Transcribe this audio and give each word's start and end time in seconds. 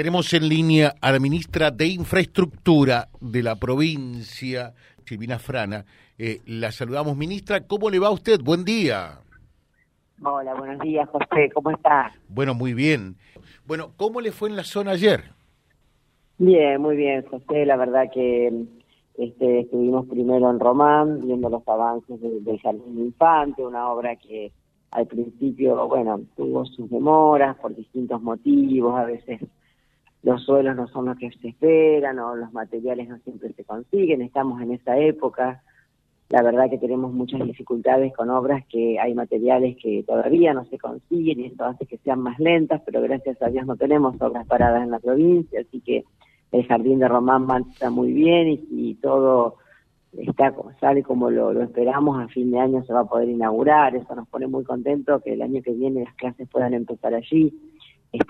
Tenemos 0.00 0.32
en 0.32 0.48
línea 0.48 0.94
a 1.02 1.12
la 1.12 1.18
ministra 1.18 1.70
de 1.70 1.86
Infraestructura 1.86 3.08
de 3.20 3.42
la 3.42 3.56
provincia, 3.56 4.72
Silvina 5.04 5.38
Frana. 5.38 5.84
Eh, 6.16 6.40
la 6.46 6.72
saludamos, 6.72 7.18
ministra. 7.18 7.66
¿Cómo 7.66 7.90
le 7.90 7.98
va 7.98 8.06
a 8.06 8.12
usted? 8.12 8.40
Buen 8.42 8.64
día. 8.64 9.18
Hola, 10.24 10.54
buenos 10.54 10.78
días, 10.78 11.06
José. 11.10 11.50
¿Cómo 11.52 11.70
está? 11.72 12.14
Bueno, 12.30 12.54
muy 12.54 12.72
bien. 12.72 13.16
Bueno, 13.66 13.90
¿cómo 13.98 14.22
le 14.22 14.32
fue 14.32 14.48
en 14.48 14.56
la 14.56 14.64
zona 14.64 14.92
ayer? 14.92 15.34
Bien, 16.38 16.80
muy 16.80 16.96
bien, 16.96 17.22
José. 17.26 17.66
La 17.66 17.76
verdad 17.76 18.10
que 18.10 18.50
este, 19.18 19.60
estuvimos 19.60 20.06
primero 20.06 20.50
en 20.50 20.60
Román, 20.60 21.20
viendo 21.26 21.50
los 21.50 21.68
avances 21.68 22.18
del 22.22 22.58
Jardín 22.62 23.04
Infante, 23.04 23.66
una 23.66 23.90
obra 23.90 24.16
que 24.16 24.50
al 24.92 25.06
principio, 25.06 25.86
bueno, 25.88 26.22
tuvo 26.38 26.64
sus 26.64 26.88
demoras 26.88 27.58
por 27.58 27.76
distintos 27.76 28.22
motivos, 28.22 28.98
a 28.98 29.04
veces 29.04 29.40
los 30.22 30.44
suelos 30.44 30.76
no 30.76 30.86
son 30.88 31.06
los 31.06 31.18
que 31.18 31.30
se 31.30 31.48
esperan 31.48 32.18
o 32.18 32.36
los 32.36 32.52
materiales 32.52 33.08
no 33.08 33.18
siempre 33.18 33.52
se 33.54 33.64
consiguen, 33.64 34.22
estamos 34.22 34.60
en 34.60 34.72
esa 34.72 34.98
época. 34.98 35.62
La 36.28 36.42
verdad 36.42 36.70
que 36.70 36.78
tenemos 36.78 37.12
muchas 37.12 37.40
dificultades 37.44 38.12
con 38.14 38.30
obras 38.30 38.64
que 38.66 39.00
hay 39.00 39.14
materiales 39.14 39.76
que 39.82 40.04
todavía 40.06 40.54
no 40.54 40.64
se 40.66 40.78
consiguen 40.78 41.40
y 41.40 41.46
esto 41.46 41.64
hace 41.64 41.86
que 41.86 41.98
sean 41.98 42.20
más 42.20 42.38
lentas, 42.38 42.82
pero 42.84 43.00
gracias 43.02 43.40
a 43.42 43.48
Dios 43.48 43.66
no 43.66 43.76
tenemos 43.76 44.20
obras 44.20 44.46
paradas 44.46 44.84
en 44.84 44.90
la 44.90 45.00
provincia, 45.00 45.60
así 45.60 45.80
que 45.80 46.04
el 46.52 46.66
jardín 46.66 46.98
de 46.98 47.08
Román 47.08 47.46
está 47.72 47.90
muy 47.90 48.12
bien 48.12 48.48
y, 48.48 48.66
y 48.70 48.94
todo 48.96 49.56
está 50.18 50.54
sale 50.80 51.02
como 51.02 51.30
lo, 51.30 51.52
lo, 51.52 51.62
esperamos, 51.62 52.20
a 52.20 52.28
fin 52.28 52.50
de 52.50 52.58
año 52.58 52.84
se 52.84 52.92
va 52.92 53.00
a 53.00 53.04
poder 53.04 53.28
inaugurar, 53.28 53.96
eso 53.96 54.14
nos 54.14 54.28
pone 54.28 54.46
muy 54.46 54.64
contentos 54.64 55.22
que 55.22 55.32
el 55.32 55.42
año 55.42 55.62
que 55.62 55.72
viene 55.72 56.04
las 56.04 56.14
clases 56.14 56.48
puedan 56.48 56.74
empezar 56.74 57.14
allí 57.14 57.52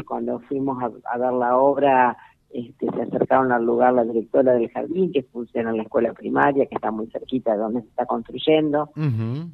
cuando 0.07 0.41
fuimos 0.41 0.83
a, 0.83 1.19
ver 1.19 1.33
la 1.33 1.57
obra, 1.57 2.17
este, 2.51 2.91
se 2.91 3.03
acercaron 3.03 3.53
al 3.53 3.65
lugar 3.65 3.95
la 3.95 4.05
directora 4.05 4.53
del 4.55 4.71
jardín, 4.71 5.13
que 5.13 5.23
funciona 5.23 5.71
en 5.71 5.79
la 5.79 5.83
escuela 5.85 6.13
primaria, 6.13 6.67
que 6.67 6.75
está 6.75 6.91
muy 6.91 7.07
cerquita 7.09 7.53
de 7.53 7.59
donde 7.59 7.83
se 7.83 7.89
está 7.89 8.07
construyendo, 8.07 8.91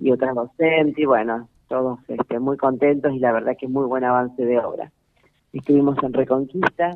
y 0.01 0.11
otra 0.11 0.33
docente, 0.33 1.03
y 1.03 1.05
bueno, 1.05 1.49
todos 1.69 1.99
este, 2.09 2.39
muy 2.39 2.57
contentos 2.57 3.13
y 3.13 3.19
la 3.19 3.33
verdad 3.33 3.57
que 3.59 3.69
muy 3.69 3.87
buen 3.87 4.05
avance 4.05 4.45
de 4.45 4.59
obra. 4.59 4.93
Estuvimos 5.53 5.97
en 6.03 6.13
Reconquista, 6.13 6.91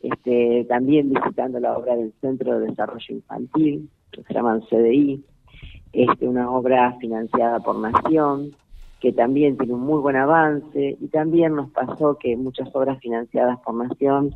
este, 0.00 0.64
también 0.68 1.10
visitando 1.10 1.58
la 1.58 1.76
obra 1.76 1.96
del 1.96 2.12
Centro 2.20 2.58
de 2.58 2.66
Desarrollo 2.68 3.14
Infantil, 3.14 3.90
que 4.12 4.22
se 4.22 4.34
llaman 4.34 4.62
CDI, 4.62 5.24
este, 5.92 6.28
una 6.28 6.50
obra 6.50 6.96
financiada 7.00 7.60
por 7.60 7.76
Nación, 7.76 8.52
que 9.00 9.12
también 9.12 9.56
tiene 9.56 9.74
un 9.74 9.80
muy 9.80 10.00
buen 10.00 10.16
avance 10.16 10.96
y 11.00 11.08
también 11.08 11.54
nos 11.54 11.70
pasó 11.70 12.18
que 12.18 12.36
muchas 12.36 12.68
obras 12.74 12.98
financiadas 12.98 13.58
por 13.60 13.74
Nación 13.74 14.34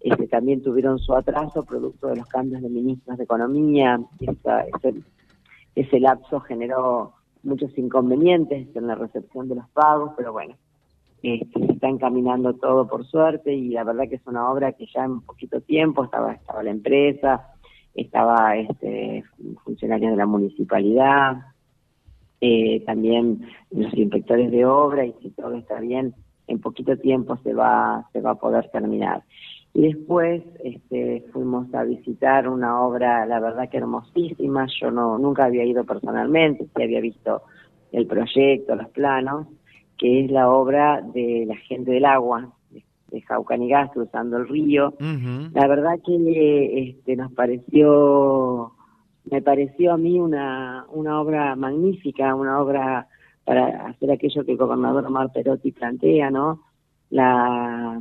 este, 0.00 0.26
también 0.26 0.62
tuvieron 0.62 0.98
su 0.98 1.14
atraso 1.14 1.64
producto 1.64 2.08
de 2.08 2.16
los 2.16 2.26
cambios 2.26 2.60
de 2.62 2.68
ministros 2.68 3.16
de 3.16 3.24
Economía. 3.24 4.00
ese, 4.20 4.94
ese 5.74 6.00
lapso 6.00 6.40
generó 6.40 7.14
muchos 7.42 7.76
inconvenientes 7.78 8.68
en 8.74 8.86
la 8.86 8.94
recepción 8.94 9.48
de 9.48 9.56
los 9.56 9.68
pagos, 9.70 10.12
pero 10.16 10.32
bueno, 10.32 10.56
este, 11.22 11.66
se 11.66 11.72
está 11.72 11.88
encaminando 11.88 12.54
todo 12.54 12.88
por 12.88 13.06
suerte 13.06 13.54
y 13.54 13.70
la 13.70 13.84
verdad 13.84 14.08
que 14.08 14.16
es 14.16 14.26
una 14.26 14.50
obra 14.50 14.72
que 14.72 14.86
ya 14.92 15.04
en 15.04 15.20
poquito 15.20 15.60
tiempo 15.60 16.04
estaba, 16.04 16.32
estaba 16.32 16.62
la 16.62 16.70
empresa, 16.70 17.48
estaba 17.94 18.56
este, 18.56 19.24
funcionarios 19.64 20.10
de 20.10 20.16
la 20.16 20.26
municipalidad, 20.26 21.36
eh, 22.44 22.82
también 22.84 23.40
los 23.70 23.94
inspectores 23.94 24.50
de 24.50 24.66
obra 24.66 25.06
y 25.06 25.14
si 25.22 25.30
todo 25.30 25.54
está 25.54 25.78
bien, 25.78 26.12
en 26.48 26.58
poquito 26.58 26.96
tiempo 26.96 27.36
se 27.44 27.54
va, 27.54 28.04
se 28.12 28.20
va 28.20 28.32
a 28.32 28.34
poder 28.34 28.68
terminar. 28.72 29.22
Y 29.72 29.82
después 29.82 30.42
este, 30.64 31.24
fuimos 31.32 31.72
a 31.72 31.84
visitar 31.84 32.48
una 32.48 32.82
obra, 32.82 33.24
la 33.26 33.38
verdad 33.38 33.68
que 33.70 33.76
hermosísima, 33.76 34.66
yo 34.80 34.90
no 34.90 35.18
nunca 35.18 35.44
había 35.44 35.64
ido 35.64 35.84
personalmente, 35.84 36.64
sí 36.64 36.82
había 36.82 37.00
visto 37.00 37.42
el 37.92 38.08
proyecto, 38.08 38.74
los 38.74 38.88
planos, 38.88 39.46
que 39.96 40.24
es 40.24 40.30
la 40.32 40.50
obra 40.50 41.00
de 41.00 41.44
la 41.46 41.56
gente 41.56 41.92
del 41.92 42.06
agua, 42.06 42.52
de 42.72 43.20
Jaucanigas, 43.20 43.92
cruzando 43.92 44.38
el 44.38 44.48
río. 44.48 44.94
La 45.54 45.68
verdad 45.68 46.00
que 46.04 46.88
este, 46.88 47.14
nos 47.14 47.30
pareció 47.32 48.72
me 49.30 49.42
pareció 49.42 49.92
a 49.92 49.96
mí 49.96 50.18
una, 50.18 50.86
una 50.90 51.20
obra 51.20 51.56
magnífica, 51.56 52.34
una 52.34 52.60
obra 52.60 53.06
para 53.44 53.86
hacer 53.86 54.10
aquello 54.10 54.44
que 54.44 54.52
el 54.52 54.58
gobernador 54.58 55.06
Omar 55.06 55.32
Perotti 55.32 55.72
plantea, 55.72 56.30
¿no? 56.30 56.62
La, 57.10 58.00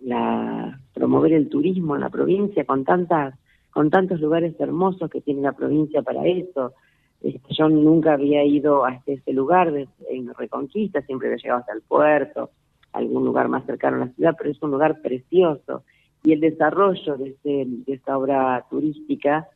la 0.00 0.80
promover 0.94 1.32
el 1.32 1.48
turismo 1.48 1.94
en 1.94 2.00
la 2.02 2.10
provincia 2.10 2.64
con 2.64 2.84
tantas 2.84 3.34
con 3.70 3.90
tantos 3.90 4.20
lugares 4.20 4.58
hermosos 4.58 5.10
que 5.10 5.20
tiene 5.20 5.42
la 5.42 5.52
provincia 5.52 6.00
para 6.00 6.24
eso. 6.26 6.72
Este, 7.20 7.54
yo 7.54 7.68
nunca 7.68 8.14
había 8.14 8.42
ido 8.42 8.86
hasta 8.86 9.12
ese 9.12 9.34
lugar 9.34 9.70
en 10.08 10.34
Reconquista, 10.34 11.02
siempre 11.02 11.28
había 11.28 11.42
llegado 11.42 11.60
hasta 11.60 11.74
el 11.74 11.82
puerto, 11.82 12.50
algún 12.94 13.26
lugar 13.26 13.48
más 13.48 13.66
cercano 13.66 13.96
a 13.96 14.06
la 14.06 14.12
ciudad, 14.12 14.34
pero 14.38 14.50
es 14.50 14.62
un 14.62 14.70
lugar 14.70 15.02
precioso. 15.02 15.84
Y 16.24 16.32
el 16.32 16.40
desarrollo 16.40 17.18
de, 17.18 17.36
de 17.44 17.92
esta 17.92 18.16
obra 18.16 18.64
turística 18.70 19.46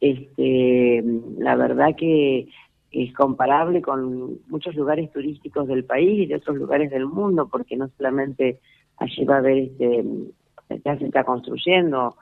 este, 0.00 1.04
la 1.38 1.56
verdad 1.56 1.94
que 1.96 2.48
es 2.90 3.14
comparable 3.14 3.82
con 3.82 4.38
muchos 4.48 4.74
lugares 4.74 5.10
turísticos 5.12 5.66
del 5.68 5.84
país 5.84 6.20
y 6.20 6.26
de 6.26 6.36
otros 6.36 6.56
lugares 6.56 6.90
del 6.90 7.06
mundo, 7.06 7.48
porque 7.50 7.76
no 7.76 7.88
solamente 7.96 8.60
allí 8.96 9.24
va 9.24 9.36
a 9.36 9.38
haber, 9.38 9.58
este, 9.58 10.04
ya 10.84 10.98
se 10.98 11.06
está 11.06 11.24
construyendo 11.24 12.16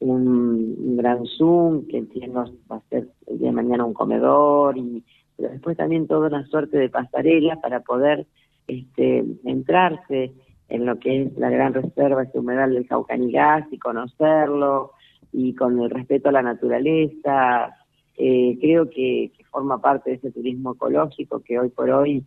un, 0.00 0.96
gran 0.96 1.24
Zoom, 1.26 1.86
que 1.86 1.98
entiendo 1.98 2.52
va 2.70 2.76
a 2.76 2.88
ser 2.90 3.08
el 3.26 3.38
día 3.38 3.48
de 3.48 3.54
mañana 3.54 3.84
un 3.84 3.94
comedor, 3.94 4.76
y 4.76 5.04
pero 5.36 5.50
después 5.50 5.76
también 5.76 6.08
toda 6.08 6.26
una 6.26 6.46
suerte 6.48 6.76
de 6.78 6.88
pasarela 6.88 7.60
para 7.60 7.80
poder 7.80 8.26
este, 8.66 9.24
entrarse 9.44 10.32
en 10.68 10.84
lo 10.84 10.98
que 10.98 11.22
es 11.22 11.38
la 11.38 11.48
gran 11.48 11.72
reserva, 11.72 12.24
este 12.24 12.40
humedal 12.40 12.74
del 12.74 12.88
Caucanigás 12.88 13.64
y 13.72 13.78
conocerlo, 13.78 14.92
y 15.32 15.54
con 15.54 15.80
el 15.80 15.90
respeto 15.90 16.28
a 16.28 16.32
la 16.32 16.42
naturaleza. 16.42 17.74
Eh, 18.16 18.58
creo 18.60 18.90
que, 18.90 19.32
forma 19.50 19.80
parte 19.80 20.10
de 20.10 20.16
ese 20.16 20.30
turismo 20.30 20.74
ecológico 20.74 21.40
que 21.40 21.58
hoy 21.58 21.70
por 21.70 21.88
hoy 21.90 22.22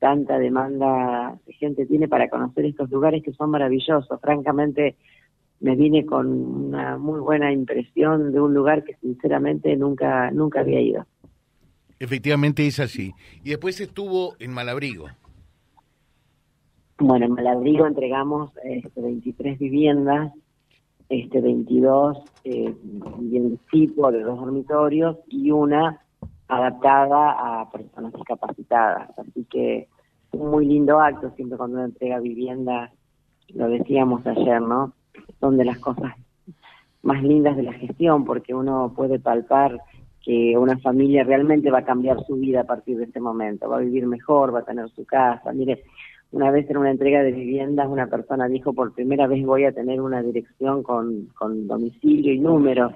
tanta 0.00 0.38
demanda 0.38 1.38
de 1.46 1.52
gente 1.52 1.86
tiene 1.86 2.08
para 2.08 2.28
conocer 2.28 2.66
estos 2.66 2.90
lugares 2.90 3.22
que 3.22 3.32
son 3.32 3.50
maravillosos. 3.50 4.20
Francamente, 4.20 4.96
me 5.60 5.76
vine 5.76 6.04
con 6.04 6.26
una 6.26 6.98
muy 6.98 7.20
buena 7.20 7.52
impresión 7.52 8.32
de 8.32 8.40
un 8.40 8.52
lugar 8.52 8.84
que 8.84 8.96
sinceramente 8.96 9.76
nunca, 9.76 10.30
nunca 10.30 10.60
había 10.60 10.80
ido. 10.80 11.06
Efectivamente 11.98 12.66
es 12.66 12.80
así. 12.80 13.12
Y 13.44 13.50
después 13.50 13.80
estuvo 13.80 14.34
en 14.40 14.52
Malabrigo. 14.52 15.06
Bueno, 16.98 17.26
en 17.26 17.32
Malabrigo 17.32 17.86
entregamos 17.86 18.50
este, 18.62 19.00
23 19.00 19.58
viviendas 19.58 20.32
este 21.08 21.40
22 21.40 22.18
eh, 22.44 22.74
de 22.82 23.58
tipo 23.70 24.10
de 24.10 24.22
dos 24.22 24.38
dormitorios 24.38 25.18
y 25.28 25.50
una 25.50 26.00
adaptada 26.48 27.60
a 27.60 27.70
personas 27.70 28.12
discapacitadas. 28.12 29.18
Así 29.18 29.44
que 29.50 29.88
un 30.32 30.50
muy 30.50 30.66
lindo 30.66 31.00
acto, 31.00 31.30
siempre 31.36 31.56
cuando 31.56 31.76
uno 31.76 31.86
entrega 31.86 32.18
vivienda, 32.18 32.92
lo 33.54 33.68
decíamos 33.68 34.26
ayer, 34.26 34.60
¿no? 34.60 34.92
Son 35.40 35.56
de 35.56 35.64
las 35.64 35.78
cosas 35.78 36.14
más 37.02 37.22
lindas 37.22 37.56
de 37.56 37.62
la 37.62 37.72
gestión, 37.74 38.24
porque 38.24 38.54
uno 38.54 38.92
puede 38.96 39.18
palpar 39.18 39.78
que 40.22 40.56
una 40.56 40.78
familia 40.78 41.22
realmente 41.22 41.70
va 41.70 41.80
a 41.80 41.84
cambiar 41.84 42.24
su 42.24 42.36
vida 42.36 42.62
a 42.62 42.64
partir 42.64 42.96
de 42.96 43.04
este 43.04 43.20
momento, 43.20 43.68
va 43.68 43.76
a 43.76 43.80
vivir 43.80 44.06
mejor, 44.06 44.54
va 44.54 44.60
a 44.60 44.64
tener 44.64 44.88
su 44.90 45.04
casa. 45.04 45.52
Mire, 45.52 45.84
una 46.34 46.50
vez 46.50 46.68
en 46.68 46.78
una 46.78 46.90
entrega 46.90 47.22
de 47.22 47.30
viviendas 47.30 47.86
una 47.88 48.08
persona 48.08 48.48
dijo 48.48 48.72
por 48.72 48.92
primera 48.92 49.28
vez 49.28 49.46
voy 49.46 49.66
a 49.66 49.72
tener 49.72 50.00
una 50.00 50.20
dirección 50.20 50.82
con, 50.82 51.28
con 51.38 51.68
domicilio 51.68 52.32
y 52.32 52.40
número. 52.40 52.92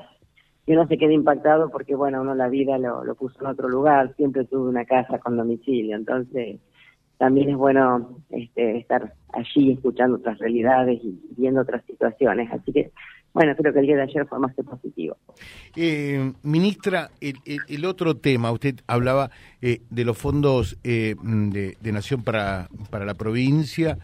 Yo 0.67 0.75
no 0.75 0.88
se 0.88 0.99
quedé 0.99 1.14
impactado 1.14 1.70
porque, 1.70 1.94
bueno, 1.94 2.20
uno 2.20 2.35
la 2.35 2.49
vida 2.49 2.79
lo, 2.79 3.05
lo 3.05 3.14
puso 3.14 3.38
en 3.40 3.46
otro 3.46 3.69
lugar, 3.69 4.12
siempre 4.17 4.44
tuve 4.44 4.69
una 4.69 4.85
casa 4.85 5.20
con 5.20 5.37
domicilio, 5.37 5.96
entonces 5.96 6.58
también 7.17 7.50
es 7.50 7.56
bueno 7.56 8.19
este, 8.31 8.79
estar 8.79 9.14
allí 9.32 9.73
escuchando 9.73 10.17
otras 10.17 10.38
realidades 10.38 10.99
y 11.05 11.20
viendo 11.37 11.61
otras 11.61 11.84
situaciones. 11.84 12.50
Así 12.52 12.73
que 12.73 12.91
bueno, 13.38 13.55
creo 13.55 13.73
que 13.73 13.79
el 13.79 13.87
día 13.87 13.94
de 13.94 14.02
ayer 14.02 14.26
fue 14.26 14.40
más 14.40 14.52
positivo. 14.52 15.17
Eh, 15.76 16.32
ministra, 16.43 17.12
el, 17.20 17.85
otro 17.85 18.17
tema, 18.17 18.50
usted 18.50 18.81
hablaba 18.88 19.31
eh, 19.62 19.81
de 19.90 20.05
los 20.05 20.19
fondos 20.19 20.76
eh, 20.82 21.14
de, 21.23 21.93
Nación 21.93 22.25
para, 22.25 22.69
para 22.90 23.05
la 23.05 23.14
provincia, 23.14 23.96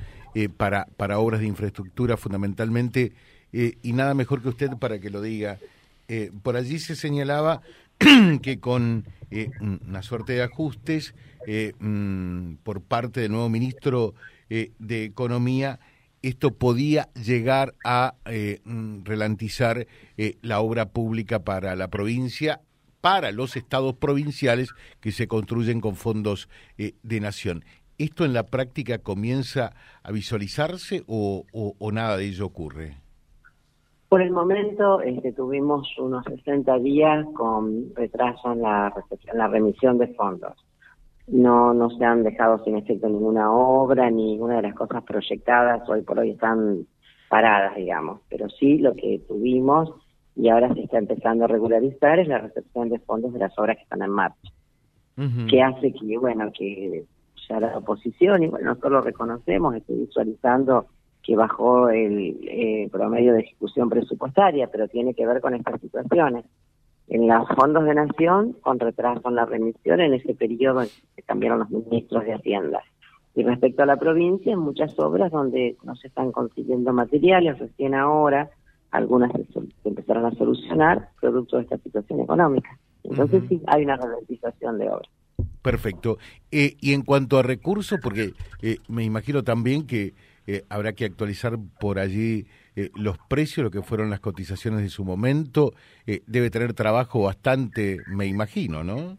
para, 0.56 0.86
para 0.96 1.18
obras 1.18 1.40
de 1.40 1.48
infraestructura 1.48 2.16
fundamentalmente, 2.16 3.10
y 3.50 3.92
nada 3.92 4.14
mejor 4.14 4.40
que 4.40 4.50
usted 4.50 4.70
para 4.78 5.00
que 5.00 5.10
lo 5.10 5.20
diga. 5.20 5.58
por 6.44 6.54
allí 6.54 6.78
se 6.78 6.94
señalaba 6.94 7.60
que 8.40 8.60
con 8.60 9.04
una 9.60 10.02
suerte 10.02 10.34
de 10.34 10.44
ajustes 10.44 11.12
mm, 11.80 12.54
por 12.62 12.82
parte 12.82 13.20
del 13.20 13.32
nuevo 13.32 13.48
ministro 13.48 14.14
de 14.48 15.04
Economía, 15.04 15.80
esto 16.28 16.52
podía 16.52 17.08
llegar 17.14 17.74
a 17.84 18.14
eh, 18.26 18.60
mm, 18.64 19.04
relantizar 19.04 19.86
eh, 20.16 20.36
la 20.42 20.60
obra 20.60 20.90
pública 20.90 21.44
para 21.44 21.76
la 21.76 21.88
provincia, 21.88 22.60
para 23.00 23.32
los 23.32 23.56
estados 23.56 23.94
provinciales 23.94 24.70
que 25.00 25.12
se 25.12 25.28
construyen 25.28 25.80
con 25.80 25.94
fondos 25.94 26.48
de 26.76 27.20
nación. 27.20 27.64
¿Esto 27.98 28.24
en 28.24 28.32
la 28.32 28.44
práctica 28.44 28.98
comienza 28.98 29.72
a 30.02 30.10
visualizarse 30.10 31.04
o, 31.06 31.44
nada 31.92 32.16
de 32.16 32.26
ello 32.26 32.46
ocurre? 32.46 32.96
Por 34.08 34.20
el 34.20 34.32
momento 34.32 35.00
este, 35.00 35.32
tuvimos 35.32 35.86
unos 35.98 36.24
60 36.24 36.78
días 36.78 37.24
con 37.34 37.94
retraso 37.94 38.52
en 38.52 38.62
la, 38.62 38.92
la 39.32 39.48
remisión 39.48 39.98
de 39.98 40.08
fondos. 40.14 40.63
No, 41.26 41.72
no 41.72 41.90
se 41.90 42.04
han 42.04 42.22
dejado 42.22 42.62
sin 42.64 42.76
efecto 42.76 43.08
ninguna 43.08 43.50
obra, 43.50 44.10
ninguna 44.10 44.56
de 44.56 44.62
las 44.62 44.74
cosas 44.74 45.02
proyectadas 45.04 45.88
hoy 45.88 46.02
por 46.02 46.18
hoy 46.18 46.30
están 46.30 46.86
paradas, 47.28 47.76
digamos. 47.76 48.20
Pero 48.28 48.48
sí 48.50 48.78
lo 48.78 48.94
que 48.94 49.22
tuvimos 49.26 49.92
y 50.36 50.48
ahora 50.48 50.72
se 50.74 50.82
está 50.82 50.98
empezando 50.98 51.44
a 51.44 51.48
regularizar 51.48 52.18
es 52.18 52.28
la 52.28 52.38
recepción 52.38 52.88
de 52.88 52.98
fondos 52.98 53.32
de 53.32 53.38
las 53.38 53.58
obras 53.58 53.76
que 53.76 53.84
están 53.84 54.02
en 54.02 54.10
marcha. 54.10 54.50
Que 55.48 55.62
hace 55.62 55.92
que, 55.92 56.18
bueno, 56.18 56.50
que 56.52 57.04
ya 57.48 57.60
la 57.60 57.78
oposición, 57.78 58.42
y 58.42 58.48
bueno, 58.48 58.66
nosotros 58.66 58.92
lo 58.92 59.00
reconocemos, 59.00 59.76
estoy 59.76 59.98
visualizando 59.98 60.86
que 61.22 61.36
bajó 61.36 61.88
el 61.88 62.36
eh, 62.42 62.88
promedio 62.90 63.32
de 63.32 63.40
ejecución 63.40 63.88
presupuestaria, 63.88 64.66
pero 64.66 64.88
tiene 64.88 65.14
que 65.14 65.26
ver 65.26 65.40
con 65.40 65.54
estas 65.54 65.80
situaciones. 65.80 66.44
En 67.08 67.28
los 67.28 67.46
fondos 67.48 67.84
de 67.84 67.94
nación, 67.94 68.54
con 68.62 68.78
retraso 68.78 69.28
en 69.28 69.34
la 69.34 69.44
remisión, 69.44 70.00
en 70.00 70.14
ese 70.14 70.34
periodo 70.34 70.84
se 70.84 71.22
cambiaron 71.22 71.60
los 71.60 71.70
ministros 71.70 72.24
de 72.24 72.34
Hacienda. 72.34 72.82
Y 73.34 73.42
respecto 73.42 73.82
a 73.82 73.86
la 73.86 73.96
provincia, 73.96 74.52
en 74.52 74.60
muchas 74.60 74.98
obras 74.98 75.32
donde 75.32 75.76
no 75.82 75.96
se 75.96 76.06
están 76.06 76.32
consiguiendo 76.32 76.92
materiales, 76.92 77.58
recién 77.58 77.94
ahora 77.94 78.50
algunas 78.90 79.32
se, 79.32 79.44
empezaron 79.88 80.24
a 80.24 80.30
solucionar 80.32 81.10
producto 81.20 81.56
de 81.56 81.64
esta 81.64 81.78
situación 81.78 82.20
económica. 82.20 82.78
Entonces 83.02 83.42
sí, 83.48 83.60
hay 83.66 83.84
una 83.84 83.96
ralentización 83.96 84.78
de 84.78 84.88
obras. 84.88 85.10
Perfecto. 85.62 86.18
Eh, 86.52 86.76
y 86.80 86.92
en 86.92 87.02
cuanto 87.02 87.38
a 87.38 87.42
recursos, 87.42 87.98
porque 88.00 88.34
eh, 88.62 88.78
me 88.88 89.02
imagino 89.02 89.42
también 89.42 89.86
que 89.86 90.14
eh, 90.46 90.62
habrá 90.68 90.92
que 90.92 91.06
actualizar 91.06 91.58
por 91.80 91.98
allí 91.98 92.46
eh, 92.76 92.90
los 92.94 93.18
precios, 93.18 93.64
lo 93.64 93.70
que 93.70 93.82
fueron 93.82 94.10
las 94.10 94.20
cotizaciones 94.20 94.80
de 94.82 94.88
su 94.88 95.04
momento. 95.04 95.72
Eh, 96.06 96.22
debe 96.26 96.50
tener 96.50 96.74
trabajo 96.74 97.22
bastante, 97.22 97.98
me 98.08 98.26
imagino, 98.26 98.82
¿no? 98.82 99.18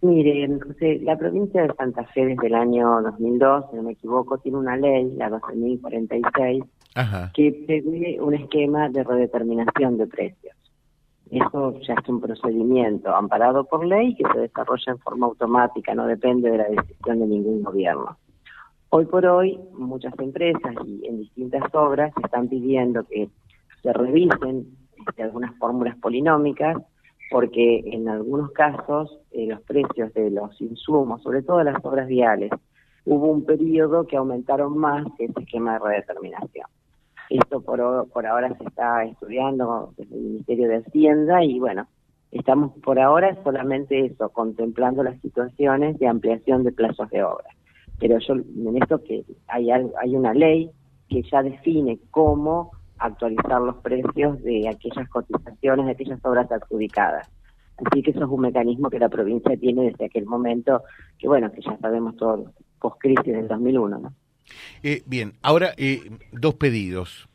Mire, 0.00 0.48
José, 0.60 1.00
la 1.02 1.16
provincia 1.16 1.62
de 1.62 1.74
Santa 1.74 2.04
Fe 2.04 2.24
desde 2.26 2.46
el 2.46 2.54
año 2.54 3.02
2002, 3.02 3.64
si 3.70 3.76
no 3.76 3.82
me 3.82 3.92
equivoco, 3.92 4.38
tiene 4.38 4.58
una 4.58 4.76
ley, 4.76 5.12
la 5.16 5.28
12.046, 5.28 6.64
que 7.34 7.64
prevé 7.66 8.20
un 8.20 8.34
esquema 8.34 8.88
de 8.88 9.02
redeterminación 9.02 9.98
de 9.98 10.06
precios. 10.06 10.54
Eso 11.30 11.78
ya 11.80 11.94
es 11.94 12.08
un 12.08 12.20
procedimiento 12.20 13.14
amparado 13.14 13.64
por 13.64 13.84
ley 13.84 14.14
que 14.14 14.24
se 14.32 14.38
desarrolla 14.38 14.92
en 14.92 14.98
forma 14.98 15.26
automática, 15.26 15.94
no 15.94 16.06
depende 16.06 16.50
de 16.50 16.58
la 16.58 16.68
decisión 16.68 17.18
de 17.18 17.26
ningún 17.26 17.62
gobierno. 17.62 18.16
Hoy 18.90 19.04
por 19.04 19.26
hoy, 19.26 19.60
muchas 19.74 20.18
empresas 20.18 20.74
y 20.86 21.06
en 21.06 21.18
distintas 21.18 21.62
obras 21.74 22.10
están 22.24 22.48
pidiendo 22.48 23.04
que 23.04 23.28
se 23.82 23.92
revisen 23.92 24.78
este, 25.06 25.24
algunas 25.24 25.54
fórmulas 25.58 25.94
polinómicas 25.98 26.78
porque 27.30 27.82
en 27.84 28.08
algunos 28.08 28.50
casos 28.52 29.20
eh, 29.32 29.46
los 29.46 29.60
precios 29.60 30.14
de 30.14 30.30
los 30.30 30.58
insumos, 30.62 31.22
sobre 31.22 31.42
todo 31.42 31.62
las 31.62 31.84
obras 31.84 32.08
viales, 32.08 32.50
hubo 33.04 33.26
un 33.26 33.44
periodo 33.44 34.06
que 34.06 34.16
aumentaron 34.16 34.78
más 34.78 35.04
que 35.18 35.26
ese 35.26 35.40
esquema 35.40 35.74
de 35.74 35.80
redeterminación. 35.80 36.66
Esto 37.28 37.60
por, 37.60 38.08
por 38.08 38.26
ahora 38.26 38.56
se 38.56 38.64
está 38.64 39.04
estudiando 39.04 39.92
desde 39.98 40.14
el 40.14 40.22
Ministerio 40.22 40.66
de 40.66 40.76
Hacienda 40.76 41.44
y 41.44 41.58
bueno, 41.58 41.86
estamos 42.32 42.72
por 42.82 42.98
ahora 42.98 43.36
solamente 43.44 44.06
eso, 44.06 44.30
contemplando 44.30 45.02
las 45.02 45.20
situaciones 45.20 45.98
de 45.98 46.08
ampliación 46.08 46.64
de 46.64 46.72
plazos 46.72 47.10
de 47.10 47.22
obra 47.22 47.57
pero 47.98 48.18
yo 48.18 48.34
en 48.34 48.82
esto 48.82 49.02
que 49.02 49.24
hay, 49.46 49.70
hay 49.70 50.16
una 50.16 50.34
ley 50.34 50.70
que 51.08 51.22
ya 51.22 51.42
define 51.42 51.98
cómo 52.10 52.72
actualizar 52.98 53.60
los 53.60 53.76
precios 53.76 54.42
de 54.42 54.68
aquellas 54.68 55.08
cotizaciones, 55.08 55.86
de 55.86 55.92
aquellas 55.92 56.24
obras 56.24 56.50
adjudicadas. 56.50 57.28
Así 57.84 58.02
que 58.02 58.10
eso 58.10 58.24
es 58.24 58.30
un 58.30 58.40
mecanismo 58.40 58.90
que 58.90 58.98
la 58.98 59.08
provincia 59.08 59.56
tiene 59.56 59.84
desde 59.84 60.06
aquel 60.06 60.26
momento, 60.26 60.82
que 61.18 61.28
bueno, 61.28 61.50
que 61.52 61.60
ya 61.60 61.76
sabemos 61.78 62.16
todo, 62.16 62.52
post-crisis 62.80 63.24
del 63.24 63.46
2001, 63.46 63.98
¿no? 63.98 64.12
Eh, 64.82 65.02
bien, 65.06 65.34
ahora 65.42 65.74
eh, 65.76 66.10
dos 66.32 66.54
pedidos. 66.54 67.28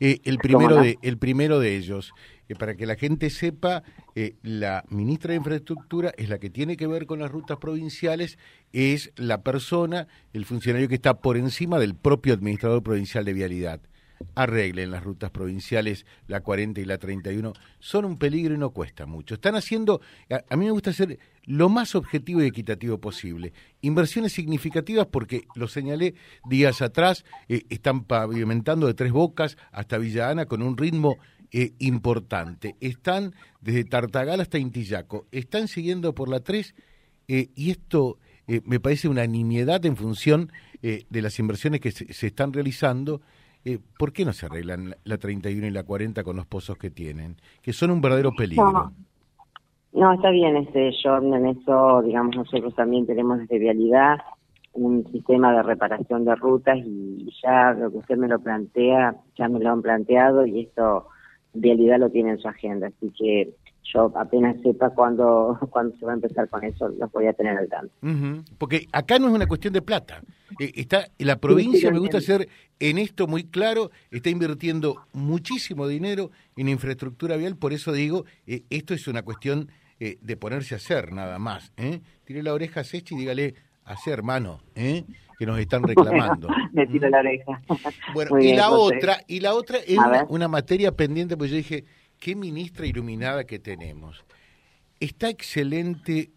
Eh, 0.00 0.20
el, 0.24 0.38
primero 0.38 0.76
de, 0.76 0.98
el 1.02 1.18
primero 1.18 1.60
de 1.60 1.76
ellos, 1.76 2.12
para 2.54 2.76
que 2.76 2.84
la 2.84 2.96
gente 2.96 3.30
sepa, 3.30 3.82
eh, 4.14 4.36
la 4.42 4.84
ministra 4.90 5.30
de 5.30 5.38
Infraestructura 5.38 6.12
es 6.18 6.28
la 6.28 6.38
que 6.38 6.50
tiene 6.50 6.76
que 6.76 6.86
ver 6.86 7.06
con 7.06 7.18
las 7.18 7.30
rutas 7.30 7.56
provinciales, 7.56 8.38
es 8.72 9.12
la 9.16 9.42
persona, 9.42 10.06
el 10.34 10.44
funcionario 10.44 10.88
que 10.88 10.96
está 10.96 11.14
por 11.14 11.38
encima 11.38 11.78
del 11.78 11.94
propio 11.94 12.34
administrador 12.34 12.82
provincial 12.82 13.24
de 13.24 13.32
vialidad. 13.32 13.80
Arreglen 14.36 14.90
las 14.90 15.02
rutas 15.02 15.30
provinciales, 15.30 16.06
la 16.28 16.40
40 16.40 16.80
y 16.80 16.84
la 16.84 16.98
31, 16.98 17.52
son 17.78 18.04
un 18.04 18.18
peligro 18.18 18.54
y 18.54 18.58
no 18.58 18.70
cuesta 18.70 19.06
mucho. 19.06 19.34
Están 19.34 19.56
haciendo, 19.56 20.00
a, 20.30 20.56
mí 20.56 20.66
me 20.66 20.70
gusta 20.70 20.92
ser 20.92 21.18
lo 21.44 21.68
más 21.68 21.94
objetivo 21.94 22.42
y 22.42 22.46
equitativo 22.46 22.98
posible. 22.98 23.52
Inversiones 23.80 24.32
significativas 24.32 25.06
porque, 25.06 25.46
lo 25.54 25.68
señalé 25.68 26.14
días 26.48 26.80
atrás, 26.80 27.24
eh, 27.48 27.64
están 27.70 28.04
pavimentando 28.04 28.86
de 28.86 28.94
Tres 28.94 29.12
Bocas 29.12 29.56
hasta 29.72 29.98
Villa 29.98 30.30
Ana 30.30 30.46
con 30.46 30.62
un 30.62 30.76
ritmo 30.76 31.18
eh, 31.56 31.70
importante. 31.78 32.74
Están 32.80 33.32
desde 33.60 33.84
Tartagal 33.84 34.40
hasta 34.40 34.58
Intillaco, 34.58 35.26
están 35.30 35.68
siguiendo 35.68 36.12
por 36.12 36.28
la 36.28 36.40
3 36.40 36.74
eh, 37.28 37.50
y 37.54 37.70
esto 37.70 38.18
eh, 38.48 38.60
me 38.64 38.80
parece 38.80 39.06
una 39.06 39.24
nimiedad 39.24 39.86
en 39.86 39.96
función 39.96 40.50
de 40.82 41.22
las 41.22 41.38
inversiones 41.38 41.80
que 41.80 41.92
se, 41.92 42.26
están 42.26 42.52
realizando. 42.52 43.22
¿Por 43.98 44.12
qué 44.12 44.26
no 44.26 44.34
se 44.34 44.44
arreglan 44.44 44.96
la 45.04 45.16
31 45.16 45.66
y 45.66 45.70
la 45.70 45.82
40 45.84 46.22
con 46.24 46.36
los 46.36 46.44
pozos 46.44 46.76
que 46.76 46.90
tienen? 46.90 47.36
Que 47.62 47.72
son 47.72 47.90
un 47.90 48.02
verdadero 48.02 48.32
peligro. 48.36 48.92
No, 49.94 50.12
está 50.12 50.28
bien, 50.28 50.56
este, 50.56 50.90
John, 51.02 51.32
en 51.32 51.46
eso, 51.46 52.02
digamos, 52.02 52.36
nosotros 52.36 52.74
también 52.74 53.06
tenemos 53.06 53.38
desde 53.38 53.58
Vialidad 53.58 54.18
un 54.74 55.10
sistema 55.10 55.54
de 55.54 55.62
reparación 55.62 56.26
de 56.26 56.34
rutas 56.34 56.76
y 56.84 57.30
ya 57.42 57.72
lo 57.72 57.90
que 57.90 57.98
usted 57.98 58.18
me 58.18 58.28
lo 58.28 58.40
plantea, 58.40 59.14
ya 59.38 59.48
me 59.48 59.60
lo 59.60 59.70
han 59.70 59.80
planteado 59.80 60.44
y 60.44 60.60
esto 60.60 61.06
Vialidad 61.54 61.98
lo 61.98 62.10
tiene 62.10 62.32
en 62.32 62.38
su 62.38 62.48
agenda, 62.48 62.88
así 62.88 63.12
que 63.16 63.54
yo 63.92 64.12
apenas 64.16 64.60
sepa 64.62 64.90
cuándo, 64.90 65.58
cuándo 65.70 65.96
se 65.96 66.04
va 66.04 66.12
a 66.12 66.14
empezar 66.14 66.48
con 66.48 66.64
eso, 66.64 66.88
lo 66.88 67.08
voy 67.08 67.26
a 67.26 67.32
tener 67.32 67.56
al 67.56 67.68
tanto. 67.68 67.94
Porque 68.58 68.86
acá 68.92 69.18
no 69.18 69.28
es 69.28 69.34
una 69.34 69.46
cuestión 69.46 69.72
de 69.72 69.82
plata. 69.82 70.22
Eh, 70.58 70.72
está 70.74 71.08
La 71.18 71.36
provincia, 71.36 71.90
me 71.90 71.98
gusta 71.98 72.20
ser 72.20 72.48
en 72.80 72.98
esto 72.98 73.26
muy 73.26 73.44
claro, 73.44 73.90
está 74.10 74.30
invirtiendo 74.30 74.96
muchísimo 75.12 75.86
dinero 75.88 76.30
en 76.56 76.68
infraestructura 76.68 77.36
vial, 77.36 77.56
por 77.56 77.72
eso 77.72 77.92
digo, 77.92 78.24
eh, 78.46 78.62
esto 78.70 78.94
es 78.94 79.06
una 79.08 79.22
cuestión 79.22 79.68
eh, 80.00 80.18
de 80.20 80.36
ponerse 80.36 80.74
a 80.74 80.78
hacer 80.78 81.12
nada 81.12 81.38
más. 81.38 81.72
¿eh? 81.76 82.00
Tire 82.24 82.42
la 82.42 82.52
oreja 82.52 82.80
a 82.80 82.84
Sechi 82.84 83.14
y 83.14 83.18
dígale, 83.18 83.54
hacer 83.84 84.14
hermano, 84.14 84.60
¿eh? 84.74 85.04
que 85.38 85.46
nos 85.46 85.58
están 85.58 85.82
reclamando. 85.86 86.48
Me 86.72 86.86
tiro 86.86 87.08
la 87.08 87.18
oreja. 87.18 87.60
Bueno, 88.12 88.38
y 88.40 88.54
la 88.54 88.70
otra, 88.70 89.20
y 89.26 89.40
la 89.40 89.54
otra 89.54 89.78
es 89.78 89.98
una, 90.28 90.48
materia 90.48 90.92
pendiente, 90.92 91.36
pues 91.36 91.50
yo 91.50 91.56
dije, 91.56 91.84
qué 92.18 92.34
ministra 92.34 92.86
iluminada 92.86 93.44
que 93.44 93.58
tenemos. 93.58 94.24
Está 95.00 95.28
excelente 95.28 96.30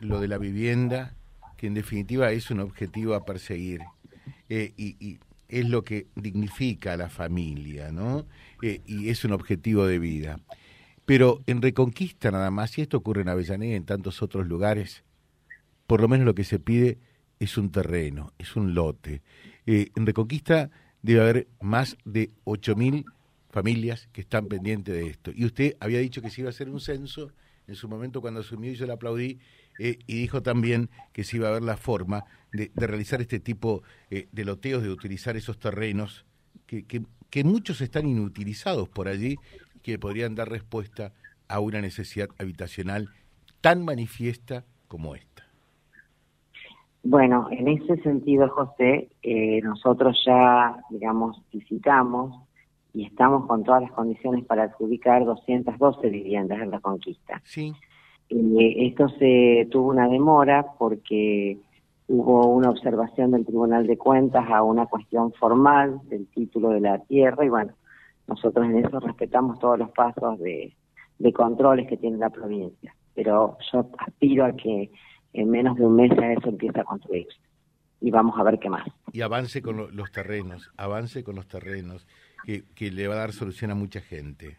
lo 0.00 0.20
de 0.20 0.28
la 0.28 0.38
vivienda, 0.38 1.14
que 1.56 1.66
en 1.66 1.74
definitiva 1.74 2.30
es 2.32 2.50
un 2.50 2.60
objetivo 2.60 3.14
a 3.14 3.24
perseguir, 3.24 3.80
eh, 4.48 4.72
y, 4.76 5.18
es 5.48 5.68
lo 5.68 5.82
que 5.82 6.06
dignifica 6.14 6.92
a 6.92 6.96
la 6.96 7.08
familia, 7.08 7.90
¿no? 7.90 8.24
Eh, 8.62 8.82
y 8.86 9.08
es 9.08 9.24
un 9.24 9.32
objetivo 9.32 9.84
de 9.84 9.98
vida. 9.98 10.38
Pero 11.04 11.40
en 11.48 11.60
Reconquista 11.60 12.30
nada 12.30 12.52
más, 12.52 12.78
y 12.78 12.82
esto 12.82 12.98
ocurre 12.98 13.22
en 13.22 13.30
Avellaneda 13.30 13.72
y 13.72 13.74
en 13.74 13.84
tantos 13.84 14.22
otros 14.22 14.46
lugares, 14.46 15.02
por 15.90 16.00
lo 16.00 16.06
menos 16.06 16.24
lo 16.24 16.36
que 16.36 16.44
se 16.44 16.60
pide 16.60 16.98
es 17.40 17.58
un 17.58 17.72
terreno, 17.72 18.32
es 18.38 18.54
un 18.54 18.74
lote. 18.74 19.22
Eh, 19.66 19.90
en 19.96 20.06
Reconquista 20.06 20.70
debe 21.02 21.20
haber 21.20 21.48
más 21.60 21.96
de 22.04 22.30
8.000 22.44 23.06
familias 23.50 24.08
que 24.12 24.20
están 24.20 24.46
pendientes 24.46 24.94
de 24.94 25.08
esto. 25.08 25.32
Y 25.34 25.44
usted 25.44 25.76
había 25.80 25.98
dicho 25.98 26.22
que 26.22 26.30
se 26.30 26.42
iba 26.42 26.48
a 26.48 26.50
hacer 26.50 26.68
un 26.68 26.78
censo 26.78 27.32
en 27.66 27.74
su 27.74 27.88
momento 27.88 28.20
cuando 28.20 28.38
asumió 28.38 28.70
y 28.70 28.76
yo 28.76 28.86
le 28.86 28.92
aplaudí, 28.92 29.40
eh, 29.80 29.98
y 30.06 30.20
dijo 30.20 30.44
también 30.44 30.90
que 31.12 31.24
se 31.24 31.38
iba 31.38 31.48
a 31.48 31.52
ver 31.54 31.64
la 31.64 31.76
forma 31.76 32.24
de, 32.52 32.70
realizar 32.76 33.20
este 33.20 33.40
tipo 33.40 33.82
eh, 34.12 34.28
de 34.30 34.44
loteos, 34.44 34.84
de 34.84 34.90
utilizar 34.90 35.36
esos 35.36 35.58
terrenos 35.58 36.24
que, 36.68 37.02
muchos 37.42 37.80
están 37.80 38.06
inutilizados 38.06 38.88
por 38.88 39.08
allí, 39.08 39.34
que 39.82 39.98
podrían 39.98 40.36
dar 40.36 40.50
respuesta 40.50 41.12
a 41.48 41.58
una 41.58 41.80
necesidad 41.80 42.28
habitacional 42.38 43.12
tan 43.60 43.84
manifiesta 43.84 44.64
como 44.86 45.16
esta. 45.16 45.39
Bueno, 47.02 47.48
en 47.50 47.68
ese 47.68 47.96
sentido, 48.02 48.48
José, 48.50 49.08
eh, 49.22 49.60
nosotros 49.62 50.20
ya, 50.26 50.76
digamos, 50.90 51.40
visitamos 51.52 52.42
y 52.92 53.06
estamos 53.06 53.46
con 53.46 53.64
todas 53.64 53.82
las 53.82 53.92
condiciones 53.92 54.44
para 54.44 54.64
adjudicar 54.64 55.24
212 55.24 56.08
viviendas 56.08 56.60
en 56.60 56.70
la 56.70 56.80
conquista. 56.80 57.40
Sí. 57.44 57.72
Eh, 58.28 58.86
esto 58.86 59.08
se 59.18 59.66
tuvo 59.70 59.90
una 59.90 60.08
demora 60.08 60.66
porque 60.78 61.58
hubo 62.08 62.48
una 62.48 62.70
observación 62.70 63.30
del 63.30 63.46
Tribunal 63.46 63.86
de 63.86 63.96
Cuentas 63.96 64.44
a 64.50 64.62
una 64.62 64.86
cuestión 64.86 65.32
formal 65.32 66.00
del 66.08 66.26
título 66.26 66.70
de 66.70 66.80
la 66.80 66.98
tierra 66.98 67.44
y 67.44 67.48
bueno, 67.48 67.72
nosotros 68.26 68.66
en 68.66 68.84
eso 68.84 69.00
respetamos 69.00 69.58
todos 69.58 69.78
los 69.78 69.90
pasos 69.90 70.38
de, 70.40 70.74
de 71.18 71.32
controles 71.32 71.88
que 71.88 71.96
tiene 71.96 72.18
la 72.18 72.30
provincia. 72.30 72.94
Pero 73.14 73.56
yo 73.72 73.86
aspiro 73.98 74.44
a 74.44 74.52
que 74.52 74.90
en 75.32 75.50
menos 75.50 75.76
de 75.76 75.86
un 75.86 75.96
mes 75.96 76.10
a 76.18 76.32
eso 76.32 76.48
empiece 76.48 76.80
a 76.80 76.84
construirse 76.84 77.36
y 78.00 78.10
vamos 78.10 78.38
a 78.38 78.42
ver 78.42 78.58
qué 78.58 78.70
más. 78.70 78.86
Y 79.12 79.20
avance 79.20 79.62
con 79.62 79.94
los 79.94 80.12
terrenos, 80.12 80.70
avance 80.76 81.22
con 81.22 81.36
los 81.36 81.46
terrenos, 81.46 82.06
que, 82.44 82.64
que 82.74 82.90
le 82.90 83.08
va 83.08 83.14
a 83.14 83.18
dar 83.18 83.32
solución 83.32 83.70
a 83.70 83.74
mucha 83.74 84.00
gente. 84.00 84.56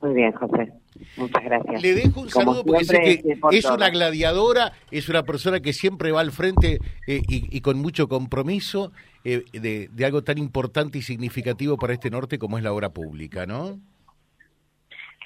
Muy 0.00 0.14
bien, 0.14 0.32
José. 0.32 0.72
Muchas 1.16 1.44
gracias. 1.44 1.82
Le 1.82 1.94
dejo 1.94 2.20
un 2.20 2.28
saludo 2.28 2.64
porque 2.64 2.84
sé 2.84 3.00
que 3.00 3.38
es 3.50 3.64
una 3.64 3.90
gladiadora, 3.90 4.72
es 4.90 5.08
una 5.08 5.24
persona 5.24 5.60
que 5.60 5.72
siempre 5.72 6.12
va 6.12 6.20
al 6.20 6.30
frente 6.30 6.78
eh, 7.06 7.20
y, 7.28 7.60
con 7.60 7.78
mucho 7.78 8.08
compromiso 8.08 8.92
eh, 9.24 9.44
de, 9.52 9.88
de, 9.92 10.04
algo 10.04 10.22
tan 10.22 10.38
importante 10.38 10.98
y 10.98 11.02
significativo 11.02 11.76
para 11.76 11.94
este 11.94 12.10
norte 12.10 12.38
como 12.38 12.58
es 12.58 12.64
la 12.64 12.72
obra 12.72 12.90
pública, 12.90 13.46
¿no? 13.46 13.78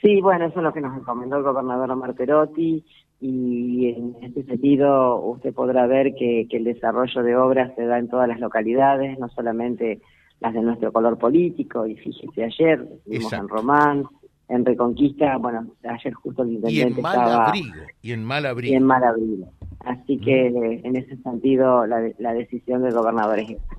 Sí, 0.01 0.21
bueno, 0.21 0.47
eso 0.47 0.59
es 0.59 0.65
lo 0.65 0.73
que 0.73 0.81
nos 0.81 0.99
encomendó 0.99 1.37
el 1.37 1.43
gobernador 1.43 1.91
Omar 1.91 2.15
Perotti 2.15 2.85
y 3.23 3.87
en 3.91 4.17
este 4.21 4.43
sentido 4.43 5.21
usted 5.21 5.55
podrá 5.55 5.87
ver 5.87 6.13
que, 6.15 6.49
que 6.51 6.57
el 6.57 6.65
desarrollo 6.65 7.23
de 7.23 7.37
obras 7.37 7.73
se 7.77 7.87
da 7.87 7.99
en 7.99 8.09
todas 8.09 8.27
las 8.27 8.41
localidades, 8.41 9.17
no 9.21 9.29
solamente 9.29 10.01
las 10.41 10.53
de 10.53 10.61
nuestro 10.61 10.93
color 10.93 11.17
político, 11.19 11.87
y 11.87 11.95
fíjese 11.95 12.43
ayer, 12.43 12.85
estuvimos 12.97 13.33
en 13.33 13.49
Román, 13.49 14.05
en 14.49 14.65
Reconquista, 14.65 15.37
bueno, 15.39 15.69
ayer 15.85 16.13
justo 16.15 16.43
el 16.43 16.55
intendente 16.55 16.95
y 16.95 16.97
en 16.97 17.03
mal 17.03 17.31
Abrigo, 17.31 17.75
y 18.03 18.13
en 18.13 18.25
mal 18.25 18.47
abrigo. 18.47 18.73
Y 18.73 18.77
en 18.77 18.83
mal 18.83 19.05
abrigo. 19.05 19.53
Así 19.85 20.19
que 20.19 20.81
en 20.83 20.97
ese 20.97 21.17
sentido 21.19 21.87
la, 21.87 22.11
la 22.19 22.35
decisión 22.35 22.83
del 22.83 22.93
gobernador 22.93 23.39
es 23.39 23.51
esta. 23.51 23.77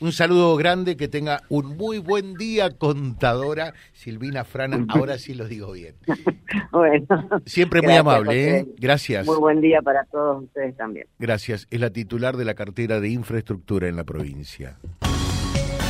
Un 0.00 0.12
saludo 0.12 0.56
grande, 0.56 0.96
que 0.96 1.08
tenga 1.08 1.42
un 1.48 1.76
muy 1.76 1.98
buen 1.98 2.34
día, 2.34 2.70
contadora 2.70 3.74
Silvina 3.92 4.44
Frana. 4.44 4.84
Ahora 4.88 5.18
sí 5.18 5.34
lo 5.34 5.46
digo 5.46 5.72
bien. 5.72 5.94
bueno. 6.72 7.06
Siempre 7.46 7.82
muy 7.82 7.94
amable, 7.94 8.58
¿eh? 8.58 8.66
Gracias. 8.78 9.26
Muy 9.26 9.38
buen 9.38 9.60
día 9.60 9.82
para 9.82 10.04
todos 10.04 10.44
ustedes 10.44 10.76
también. 10.76 11.06
Gracias. 11.18 11.66
Es 11.70 11.80
la 11.80 11.90
titular 11.90 12.36
de 12.36 12.44
la 12.44 12.54
cartera 12.54 13.00
de 13.00 13.08
infraestructura 13.08 13.88
en 13.88 13.96
la 13.96 14.04
provincia 14.04 14.76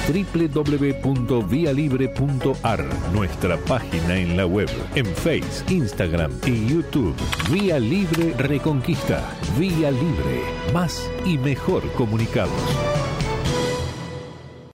www.vialibre.ar, 0.06 2.84
nuestra 3.12 3.58
página 3.58 4.16
en 4.16 4.36
la 4.36 4.46
web, 4.46 4.68
en 4.94 5.06
Face, 5.06 5.64
Instagram 5.68 6.30
y 6.46 6.68
YouTube. 6.68 7.16
Vía 7.50 7.80
Libre 7.80 8.32
Reconquista. 8.38 9.28
Vía 9.58 9.90
Libre. 9.90 10.42
Más 10.72 11.10
y 11.24 11.38
mejor 11.38 11.82
comunicados. 11.92 12.95